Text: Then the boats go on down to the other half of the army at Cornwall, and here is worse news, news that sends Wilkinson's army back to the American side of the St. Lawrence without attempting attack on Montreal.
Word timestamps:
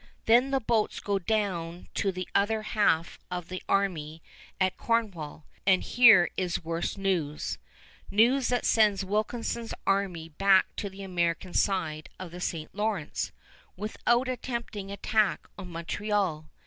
Then 0.25 0.49
the 0.49 0.59
boats 0.59 0.99
go 0.99 1.13
on 1.17 1.23
down 1.27 1.87
to 1.93 2.11
the 2.11 2.27
other 2.33 2.63
half 2.63 3.19
of 3.29 3.49
the 3.49 3.61
army 3.69 4.23
at 4.59 4.75
Cornwall, 4.75 5.45
and 5.67 5.83
here 5.83 6.31
is 6.35 6.63
worse 6.65 6.97
news, 6.97 7.59
news 8.09 8.47
that 8.47 8.65
sends 8.65 9.05
Wilkinson's 9.05 9.75
army 9.85 10.27
back 10.27 10.75
to 10.77 10.89
the 10.89 11.03
American 11.03 11.53
side 11.53 12.09
of 12.19 12.31
the 12.31 12.41
St. 12.41 12.73
Lawrence 12.73 13.31
without 13.77 14.27
attempting 14.27 14.89
attack 14.89 15.47
on 15.55 15.71
Montreal. 15.71 16.49